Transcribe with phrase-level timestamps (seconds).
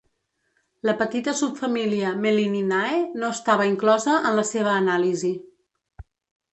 [0.89, 5.35] La petita subfamília Mellininae no estava inclosa en la seva anàlisi.